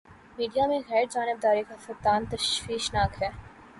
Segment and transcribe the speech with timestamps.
[0.37, 3.29] Media میں غیر جانبداری کا فقدان تشویش ناک ہے۔